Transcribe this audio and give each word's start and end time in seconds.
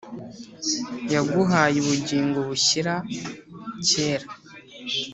yaguhaye 1.13 1.75
ubugingo 1.81 2.37
bushyira 2.47 2.93
kera, 3.89 4.27